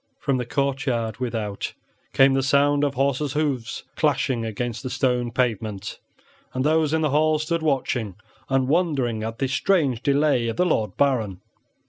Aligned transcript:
From 0.19 0.37
the 0.37 0.47
courtyard 0.47 1.17
without 1.17 1.75
came 2.11 2.33
the 2.33 2.41
sound 2.41 2.83
of 2.83 2.95
horses' 2.95 3.33
hoofs 3.33 3.83
clashing 3.95 4.43
against 4.43 4.81
the 4.81 4.89
stone 4.89 5.29
pavement, 5.31 5.99
and 6.55 6.63
those 6.65 6.91
in 6.91 7.01
the 7.01 7.11
hall 7.11 7.37
stood 7.37 7.61
watching 7.61 8.15
and 8.49 8.67
wondering 8.67 9.21
at 9.21 9.37
this 9.37 9.53
strange 9.53 10.01
delay 10.01 10.47
of 10.47 10.57
the 10.57 10.65
Lord 10.65 10.97
Baron. 10.97 11.39